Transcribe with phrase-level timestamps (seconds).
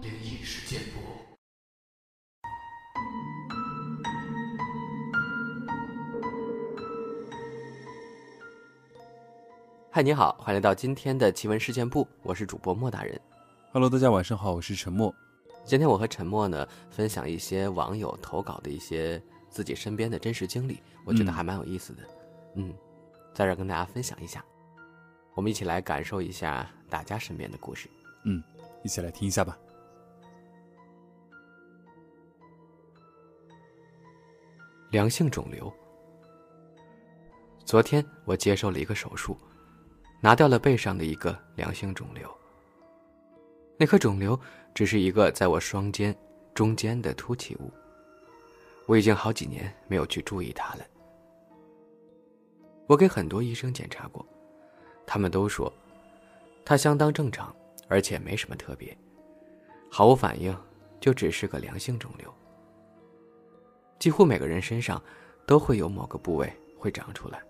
[0.00, 1.00] 灵异事件簿。
[9.90, 13.20] 嗨，你好，欢迎来到今天的奇闻事件部，我是主播莫大人。
[13.72, 15.14] Hello，大家晚上好，我是陈默。
[15.64, 19.20] 今天我和陈默呢，分享一些网友投稿的一些
[19.50, 22.02] 自己身边的真实经历，我觉得嗯还蛮有意思的。
[22.54, 22.72] 嗯，
[23.34, 24.44] 在这儿跟大家分享一下，
[25.38, 27.88] 我们一起来感受一下大家身边的故事。
[28.24, 28.42] 嗯，
[28.82, 29.56] 一起来听一下吧。
[34.90, 35.72] 良性肿瘤。
[37.64, 39.38] 昨天我接受了一个手术，
[40.20, 42.28] 拿掉了背上的一个良性肿瘤。
[43.78, 44.36] 那颗肿瘤
[44.74, 46.12] 只是一个在我双肩
[46.52, 47.72] 中间的凸起物，
[48.86, 50.84] 我已经好几年没有去注意它了。
[52.88, 54.26] 我给很多医生检查过，
[55.10, 55.72] 他们都说
[56.66, 57.54] 它相当正常，
[57.88, 58.94] 而且没什么特别，
[59.90, 60.54] 毫无反应，
[61.00, 62.32] 就只是个良性肿瘤。
[63.98, 65.02] 几乎每个人身上
[65.46, 67.42] 都会有某个部位会长出来。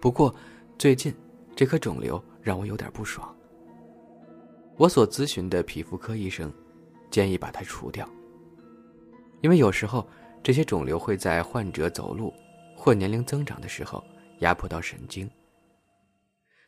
[0.00, 0.32] 不过，
[0.78, 1.12] 最近
[1.56, 3.34] 这颗肿瘤让我有点不爽。
[4.76, 6.52] 我所咨询的皮肤科医生
[7.10, 8.08] 建议把它除掉，
[9.40, 10.08] 因为有时候
[10.44, 12.32] 这些肿瘤会在患者走路
[12.76, 14.02] 或年龄增长的时候
[14.38, 15.28] 压迫到神经，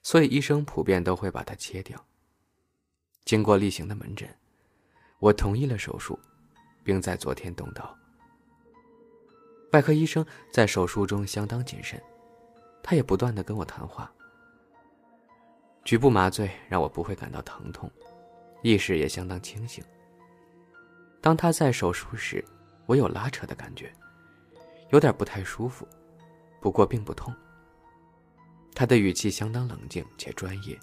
[0.02, 2.02] 所以医生普遍都会把它切掉。
[3.24, 4.28] 经过例行的门诊，
[5.18, 6.18] 我同意了手术，
[6.82, 7.96] 并在昨天动刀。
[9.72, 12.02] 外科医生在手术中相当谨慎，
[12.82, 14.12] 他也不断的跟我谈话。
[15.84, 17.90] 局部麻醉让我不会感到疼痛，
[18.62, 19.84] 意识也相当清醒。
[21.20, 22.44] 当他在手术时，
[22.86, 23.92] 我有拉扯的感觉，
[24.90, 25.86] 有点不太舒服，
[26.60, 27.32] 不过并不痛。
[28.74, 30.78] 他的语气相当冷静且专业，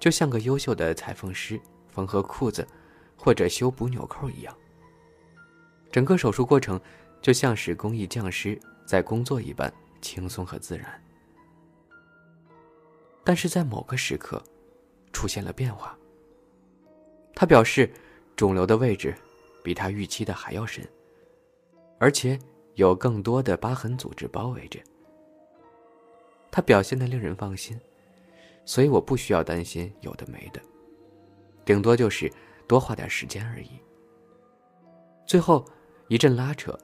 [0.00, 2.66] 就像个优秀的裁缝师缝合裤子
[3.16, 4.56] 或者修补纽扣一样。
[5.90, 6.80] 整个手术过程
[7.22, 11.02] 就像是工艺匠师在工作一般轻松和自然。
[13.24, 14.42] 但是在某个时刻，
[15.12, 15.96] 出现了变化。
[17.34, 17.90] 他表示，
[18.36, 19.14] 肿瘤的位置
[19.62, 20.86] 比他预期的还要深，
[21.98, 22.38] 而且
[22.74, 24.78] 有更多的疤痕组织包围着。
[26.56, 27.78] 他表现的令人放心，
[28.64, 30.62] 所以我不需要担心有的没的，
[31.66, 32.32] 顶多就是
[32.66, 33.72] 多花点时间而已。
[35.26, 35.62] 最后
[36.08, 36.74] 一阵拉扯，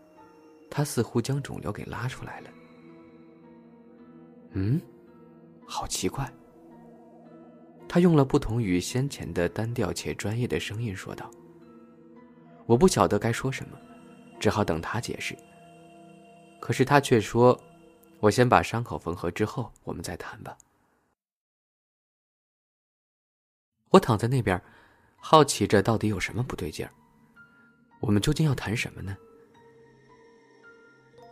[0.70, 2.50] 他似乎将肿瘤给拉出来了。
[4.50, 4.78] 嗯，
[5.66, 6.30] 好奇怪。
[7.88, 11.30] 他用了不同于先前的单调且专业的声音说道
[12.68, 13.78] ：“我不晓得该说什么，
[14.38, 15.34] 只好等他解释。
[16.60, 17.58] 可是他却说
[18.22, 20.56] ：‘我先把伤口缝合之后，我们再谈吧。’
[23.90, 24.62] 我躺在那边，
[25.16, 26.92] 好奇着到底有什么不对劲儿。
[27.98, 29.16] 我们究竟要谈什么呢？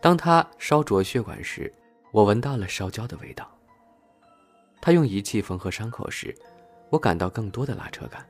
[0.00, 1.73] 当他烧灼血管时，
[2.11, 3.49] 我闻到了烧焦的味道。
[4.81, 6.37] 他用仪器缝合伤口时，
[6.91, 8.29] 我感到更多的拉扯感。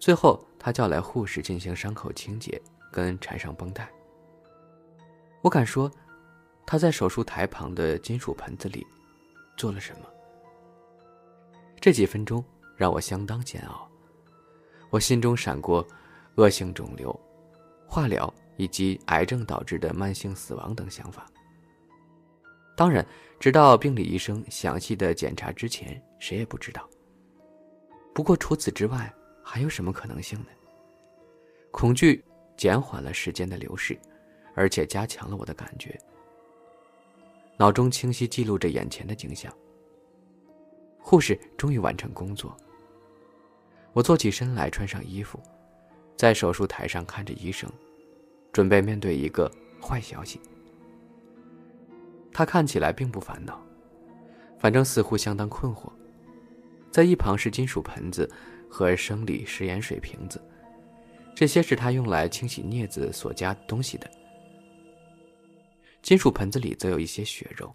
[0.00, 3.88] 最后，他叫来护士进行伤口清洁跟缠上绷带。
[5.42, 5.88] 我敢说，
[6.70, 8.86] 他在手术台旁的金属盆子里
[9.56, 10.06] 做了什么。
[11.80, 12.44] 这几分钟
[12.76, 13.90] 让我相当煎熬，
[14.88, 15.84] 我心中闪过
[16.36, 17.12] 恶性肿瘤、
[17.88, 21.26] 化疗以及癌症导致的慢性死亡等想法。
[22.76, 23.04] 当然，
[23.40, 26.88] 直到病理医生详细的检查之前，谁也不知道。
[28.14, 30.50] 不过除此之外，还有什么可能性呢？
[31.72, 32.24] 恐惧
[32.56, 33.98] 减缓了时间的流逝，
[34.54, 36.00] 而且加强了我的感觉。
[37.60, 39.54] 脑中清晰记录着眼前的景象。
[40.98, 42.56] 护士终于完成工作。
[43.92, 45.38] 我坐起身来，穿上衣服，
[46.16, 47.70] 在手术台上看着医生，
[48.50, 50.40] 准备面对一个坏消息。
[52.32, 53.60] 他看起来并不烦恼，
[54.58, 55.92] 反正似乎相当困惑。
[56.90, 58.26] 在一旁是金属盆子
[58.70, 60.42] 和生理食盐水瓶子，
[61.36, 64.10] 这些是他用来清洗镊子所加东西的。
[66.02, 67.74] 金属盆子里则有一些血肉。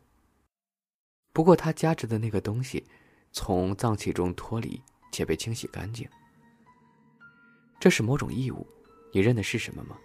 [1.32, 2.86] 不过他夹着的那个东西，
[3.32, 4.82] 从脏器中脱离
[5.12, 6.08] 且被清洗干净。
[7.80, 8.66] 这是某种异物，
[9.12, 9.98] 你认的是什么吗？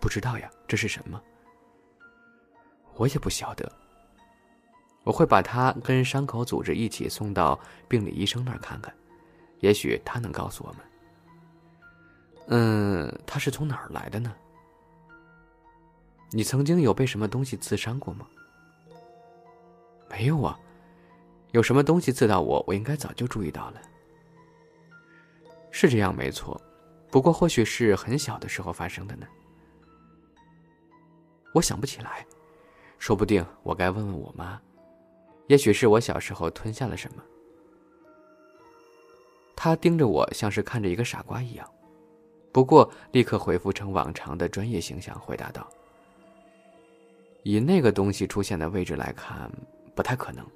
[0.00, 1.22] 不知道呀，这是什么？
[2.96, 3.70] 我也不晓得。
[5.04, 7.58] 我会把它跟伤口组织一起送到
[7.88, 8.94] 病理医生那儿看看，
[9.60, 10.78] 也许他能告诉我们。
[12.48, 14.34] 嗯，它是从哪儿来的呢？
[16.32, 18.26] 你曾经有被什么东西刺伤过吗？
[20.08, 20.58] 没有啊，
[21.52, 23.80] 有什么东西刺到我，我应该早就注意到了。
[25.70, 26.60] 是这样，没错。
[27.10, 29.26] 不过，或许是很小的时候发生的呢。
[31.52, 32.24] 我想不起来，
[32.98, 34.60] 说不定我该问问我妈。
[35.48, 37.22] 也许是我小时候吞下了什么。
[39.56, 41.68] 他盯着我，像是看着一个傻瓜一样。
[42.52, 45.68] 不过，立刻恢复成往常的专业形象，回答道
[47.42, 49.50] ：“以那个东西出现的位置来看，
[49.94, 50.46] 不太可能。”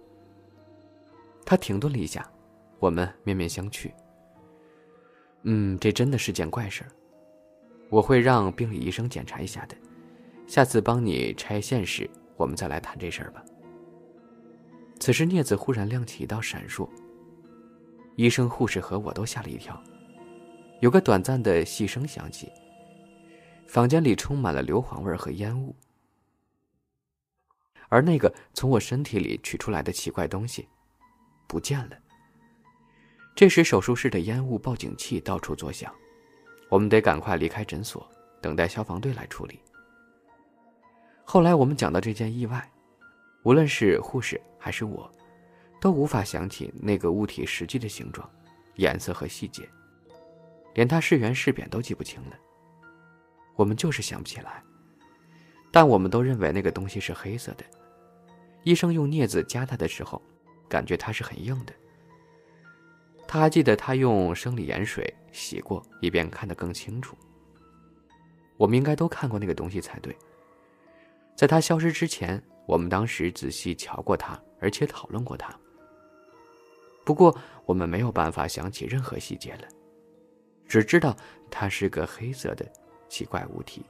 [1.47, 2.29] 他停顿了一下，
[2.79, 3.91] 我们面面相觑。
[5.43, 6.91] 嗯，这真的是件怪事儿。
[7.91, 9.77] 我会让病理医生检查一下的。
[10.47, 13.45] 下次帮你拆线时，我们再来谈这事儿吧。
[14.99, 16.89] 此时，镊子忽然亮起一道闪烁。
[18.17, 19.79] 医生、护士和我都吓了一跳。
[20.81, 22.51] 有个短暂的细声响起，
[23.67, 25.75] 房间里充满了硫磺味和烟雾。
[27.95, 30.69] 而那个从我身体里取出来的奇怪东西，
[31.47, 31.97] 不见了。
[33.37, 35.95] 这时，手术室的烟雾报警器到处作响，
[36.69, 38.05] 我们得赶快离开诊所，
[38.41, 39.61] 等待消防队来处理。
[41.23, 42.69] 后来我们讲到这件意外，
[43.45, 45.09] 无论是护士还是我，
[45.81, 48.29] 都无法想起那个物体实际的形状、
[48.75, 49.69] 颜色和细节，
[50.75, 52.37] 连它是圆是扁都记不清了。
[53.55, 54.65] 我们就是想不起来，
[55.71, 57.65] 但我们都认为那个东西是黑色的。
[58.65, 60.21] 医生用镊子夹它的时候，
[60.69, 61.73] 感觉它是很硬的。
[63.27, 67.17] 他还记得他用生理盐水洗过，以便看得更清楚。
[68.57, 70.17] 我们应该都看过那个东西才对。
[71.35, 75.53] 在它消失之前，我们当时仔细瞧过它，而且讨论过它。
[77.05, 79.67] 不过我们没有办法想起任何细节了，
[80.69, 81.17] 只知道
[81.51, 82.65] 它是个黑色的
[83.09, 83.85] 奇怪物体。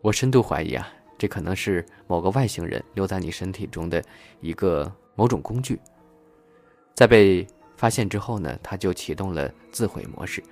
[0.00, 4.02] 我深度怀疑啊，这可能是某个外星人留在你身体中的
[4.40, 5.80] 一个某种工具。
[6.94, 7.46] 在被
[7.76, 10.42] 发现之后呢，他就启动了自毁模式，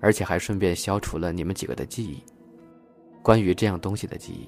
[0.00, 2.22] 而且还顺便消除了你们几个的记忆。
[3.22, 4.46] 关于这样东西的记忆，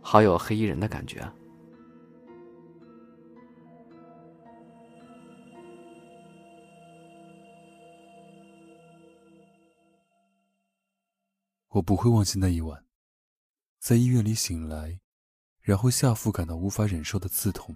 [0.00, 1.34] 好有黑衣人的感觉啊！
[11.68, 12.81] 我不会忘记那一晚，
[13.82, 14.96] 在医院里醒来，
[15.60, 17.74] 然后下腹感到无法忍受的刺痛。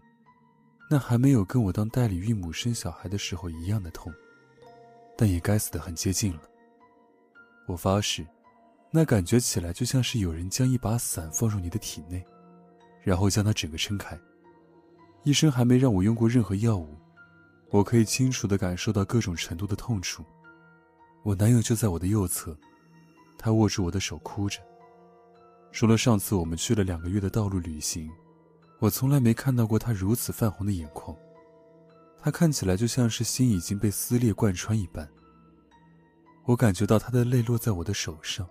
[0.88, 4.14] 那还没有跟我当代理孕母生小孩的时候一样的痛，
[5.18, 6.42] 但也该死的很接近了。
[7.66, 8.24] 我发誓，
[8.92, 12.24] 那感觉起来就像是有人将一把伞放入你的体内，
[13.02, 14.16] 然后将它整个撑开。
[15.24, 16.96] 医生还没让我用过任何药物，
[17.70, 20.24] 我可以清楚的感受到各种程度的痛楚。
[21.24, 22.56] 我男友就在我的右侧，
[23.36, 24.60] 他握住我的手哭着。
[25.72, 28.10] 除了上次我们去了两个月的道路旅行。
[28.78, 31.16] 我从来没看到过他如此泛红的眼眶，
[32.20, 35.08] 他看起来就像是心已经被撕裂贯穿一般。
[36.44, 38.46] 我感觉到他的泪落在我的手上，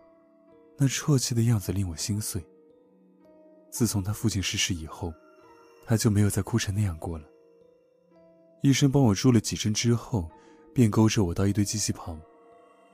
[0.77, 2.43] 那啜泣的样子令我心碎。
[3.69, 5.13] 自从他父亲逝世以后，
[5.85, 7.25] 他就没有再哭成那样过了。
[8.63, 10.27] 医生帮我注了几针之后，
[10.73, 12.19] 便勾着我到一堆机器旁，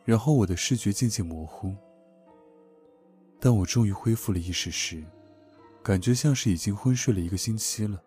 [0.04, 1.74] 然后我的视觉渐渐模糊。
[3.42, 5.04] 当我终于恢复了意识时，
[5.82, 8.00] 感觉像是已经昏睡了一个星期了。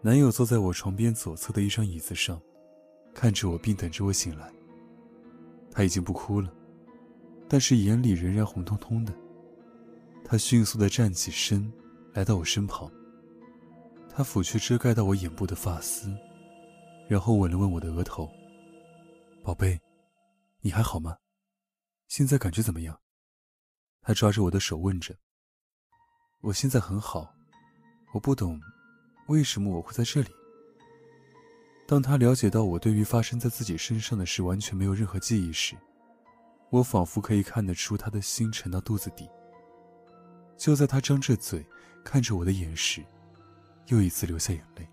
[0.00, 2.40] 男友坐在我床边左侧的一张椅子上，
[3.12, 4.48] 看着我，并等着我醒来。
[5.72, 6.54] 他已经不哭了，
[7.48, 9.12] 但是眼里仍然红彤彤的。
[10.24, 11.72] 他迅速地站起身，
[12.12, 12.88] 来到我身旁。
[14.08, 16.16] 他抚去遮盖到我眼部的发丝，
[17.08, 18.30] 然后吻了吻我的额头。
[19.42, 19.80] 宝贝，
[20.60, 21.16] 你还好吗？
[22.06, 23.00] 现在感觉怎么样？
[24.08, 25.14] 他抓着我的手问着。
[26.40, 27.30] 我现在很好，
[28.14, 28.58] 我不懂，
[29.26, 30.30] 为什么我会在这里。
[31.86, 35.76] 当他了解到我对于发生在自己身上的事完全没有任何记忆时，
[36.70, 39.28] 我仿佛可以看得出他的心沉到肚子底。
[40.56, 41.62] 就在他张着嘴
[42.02, 43.04] 看着我的眼时，
[43.88, 44.88] 又一次流下眼泪。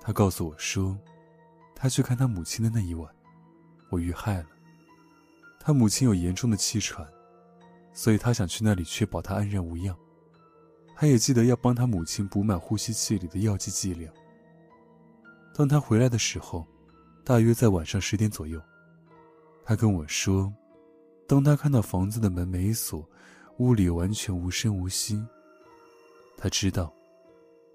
[0.00, 0.96] 他告诉我说，
[1.74, 3.12] 他去看他母亲的那一晚，
[3.90, 4.46] 我遇害了。
[5.58, 7.04] 他母亲有严重的气喘，
[7.92, 9.96] 所以他想去那里确保他安然无恙。
[10.96, 14.12] 他也记得要帮他母亲补满呼吸器里的药剂剂量。
[15.54, 16.66] 当他回来的时候，
[17.24, 18.60] 大约在晚上十点左右，
[19.64, 20.52] 他跟我说，
[21.26, 23.08] 当他看到房子的门没锁，
[23.58, 25.24] 屋里完全无声无息，
[26.36, 26.92] 他知道，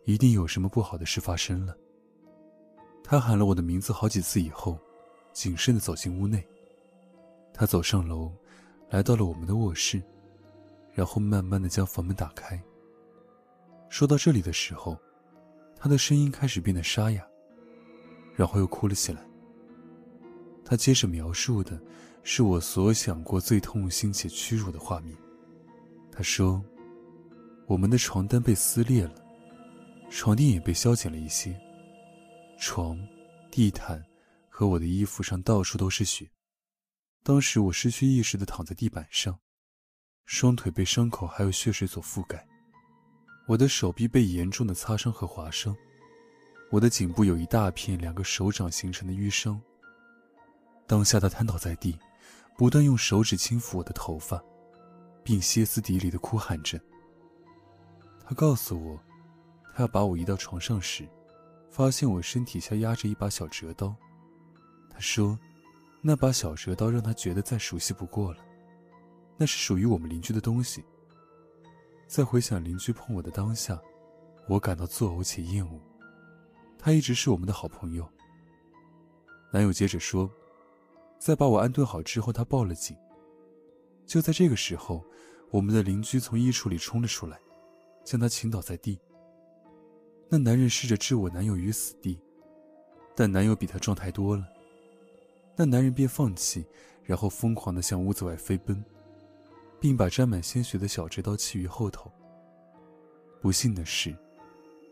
[0.05, 1.75] 一定有什么不好的事发生了。
[3.03, 4.79] 他喊了我的名字好几次以后，
[5.34, 6.46] 谨慎地走进屋内。
[7.53, 8.32] 他走上楼，
[8.90, 10.02] 来到了我们的卧室，
[10.94, 12.62] 然后慢慢地将房门打开。
[13.90, 14.98] 说到这里的时候，
[15.75, 17.25] 他的声音开始变得沙哑，
[18.36, 19.22] 然后又哭了起来。
[20.66, 21.80] 他接着描述的
[22.24, 25.16] 是我所想过最痛心且屈辱的画面。
[26.12, 26.63] 他说
[27.68, 29.16] ：“我们的床单被撕裂了，
[30.10, 31.60] 床垫也被削减了一些，
[32.58, 32.98] 床、
[33.52, 34.02] 地毯
[34.48, 36.30] 和我的衣服上到处都是血。
[37.24, 39.39] 当时我失去意识的躺在地板上，
[40.25, 42.46] 双腿被伤口还有血水所覆盖。”
[43.48, 45.75] 我的手臂被严重的擦伤和划伤，
[46.70, 49.60] 我的颈部有一大片两个手掌形成的淤伤。
[50.86, 51.98] 当下他瘫倒在地，
[52.58, 54.42] 不断用手指轻抚我的头发，
[55.24, 56.80] 并歇斯底里的哭喊着。
[58.25, 59.00] 他告诉我，
[59.74, 61.06] 他要把我移到床上时，
[61.70, 63.94] 发现我身体下压着一把小折刀。
[64.89, 65.38] 他说，
[66.06, 68.40] 那把小折刀让他觉得再熟悉不过了，
[69.38, 70.84] 那是属于我们邻居的东西。
[72.08, 73.82] 在回想邻居碰我的当下，
[74.50, 75.80] 我感到作呕且厌恶。
[76.78, 78.06] 他一直是我们的好朋友。
[79.54, 80.30] 男友接着说，
[81.18, 82.98] 在把我安顿好之后，他报了警。
[84.06, 85.02] 就在这个时候，
[85.52, 87.40] 我们的邻居从衣橱里冲了出来，
[88.04, 89.00] 将他倾倒在地。
[90.28, 92.20] 那男人试着置我男友于死地，
[93.16, 94.46] 但男友比他壮太多了。
[95.56, 96.66] 那男人便放弃，
[97.04, 98.84] 然后疯狂地向屋子外飞奔。
[99.84, 102.10] 并把沾满鲜血的小直刀弃于后头。
[103.42, 104.16] 不幸的是，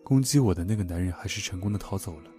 [0.04, 2.30] 攻击我的那个男人还是成功的逃走了。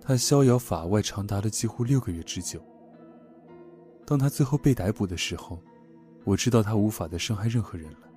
[0.00, 2.60] 他逍遥法外长达了几乎六个月之久。
[4.04, 5.62] 当他最后被逮捕的时候，
[6.24, 8.08] 我知道他无法再伤害任何人了。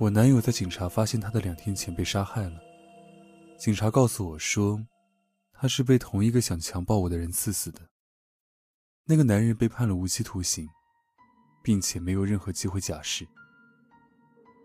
[0.00, 2.60] 我男友在警察发现他的两天前被杀害了。
[3.56, 4.84] 警察告诉我说，
[5.62, 7.82] 他是被同一个想强暴我的人刺死的。
[9.04, 10.68] 那个男人被判了无期徒刑。
[11.62, 13.24] 并且没有任何机会假释。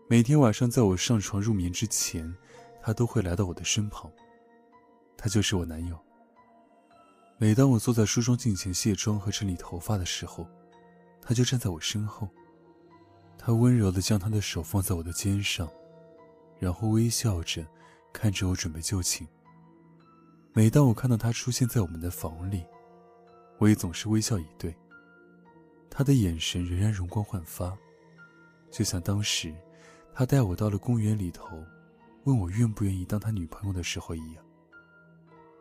[0.08, 2.34] 每天晚上在我上床入眠之前，
[2.82, 4.10] 他都会来到我的身旁。
[5.16, 5.96] 他就是我男友。
[7.36, 10.44] 每当我坐在梳妆镜前卸妆和整理头发的时候，
[11.22, 12.28] 他就站在我身后。
[13.38, 15.70] 他温柔地将他的手放在我的肩上，
[16.58, 17.64] 然后微笑着
[18.12, 19.24] 看着我准备就寝。
[20.58, 22.66] 每当我看到他出现在我们的房里，
[23.58, 24.74] 我也总是微笑以对。
[25.88, 27.78] 他的眼神仍然容光焕发，
[28.68, 29.54] 就像当时
[30.12, 31.64] 他带我到了公园里头，
[32.24, 34.44] 问我愿不愿意当他女朋友的时候一样。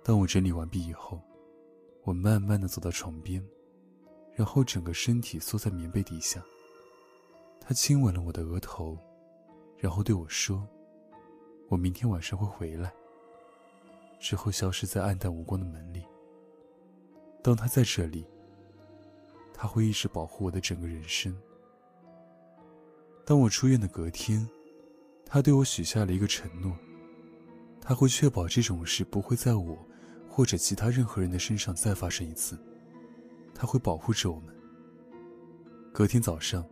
[0.04, 1.22] 当我整理完毕以后，
[2.01, 3.39] 我慢慢的走到床边，
[4.34, 6.44] 然后整个身体缩在棉被底下。
[7.62, 8.98] 他亲吻了我的额头，
[9.77, 10.68] 然后对我说
[11.70, 12.92] ：“我明天晚上会回来。”
[14.19, 16.03] 之后消失在暗淡无光的门里。
[17.43, 18.25] 当他在这里。
[19.59, 21.36] 他会一直保护我的整个人生。
[23.25, 24.47] 当我出院的隔天，
[25.25, 26.77] 他对我许下了一个承诺：
[27.81, 29.75] 他会确保这种事不会在我
[30.29, 32.55] 或者其他任何人的身上再发生一次。
[33.55, 34.55] 他会保护着我们。
[35.91, 36.63] 隔天早上，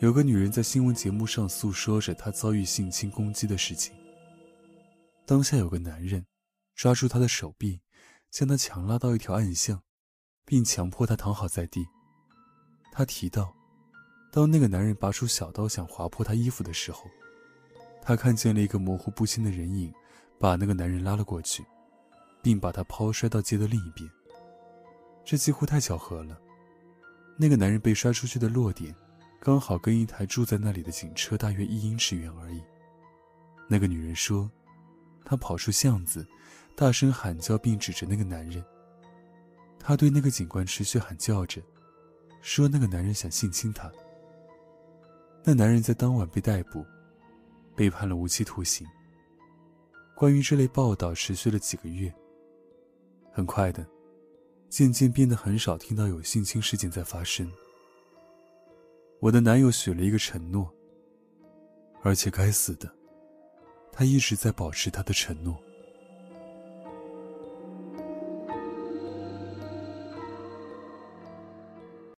[0.00, 3.94] 有个女人在新闻节目上诉说着她遭遇性侵攻击的事情。
[5.24, 6.26] 当下有个男人
[6.80, 7.82] 抓住她的手臂，
[8.30, 9.82] 将她强拉到一条暗巷，
[10.46, 11.86] 并强迫她躺好在地。
[12.90, 13.54] 他提到，
[14.32, 17.04] 当那个男人拔出小刀想划破他衣服的时候，
[18.00, 19.92] 他看见了一个模糊不清的人影，
[20.38, 21.62] 把那个男人拉了过去，
[22.40, 24.10] 并把他抛摔到街的另一边。
[25.22, 26.40] 这几乎太巧合了，
[27.36, 28.96] 那个男人被摔出去的落点，
[29.38, 32.62] 刚好跟一台住在那里的警车大约一英尺远而已。
[33.68, 34.50] 那个女人说，
[35.26, 36.26] 她跑出巷子，
[36.74, 38.64] 大声喊叫，并指着那个男人。
[39.78, 41.62] 他对那个警官持续喊叫着。
[42.42, 43.92] 说那个男人想性侵她。
[45.44, 46.84] 那男人在当晚被逮捕，
[47.76, 48.86] 被判了无期徒刑。
[50.14, 52.10] 关于这类报道持续了几个月。
[53.30, 53.86] 很快的，
[54.70, 57.50] 渐渐变得很少听到有性侵事件在发生。
[59.18, 60.72] 我的男友许了一个承诺，
[62.02, 62.90] 而且该死的，
[63.92, 65.62] 他一直在保持他的承诺。